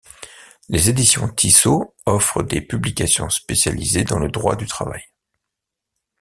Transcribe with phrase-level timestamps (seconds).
[0.67, 5.03] Les éditions Tissot offrent des publications spécialisées dans le droit du travail.